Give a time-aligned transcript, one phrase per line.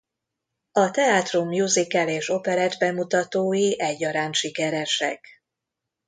[0.71, 5.25] A teátrum musical- és operett-bemutatói egyaránt sikeresek.